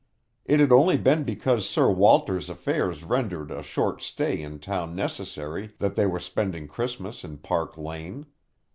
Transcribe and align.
It 0.45 0.59
had 0.59 0.71
only 0.71 0.97
been 0.97 1.23
because 1.25 1.69
Sir 1.69 1.91
Walter's 1.91 2.49
affairs 2.49 3.03
rendered 3.03 3.51
a 3.51 3.61
short 3.61 4.01
stay 4.01 4.41
in 4.41 4.57
town 4.57 4.95
necessary, 4.95 5.73
that 5.77 5.95
they 5.95 6.07
were 6.07 6.19
spending 6.19 6.67
Christmas 6.67 7.23
in 7.23 7.37
Park 7.37 7.77
Lane. 7.77 8.25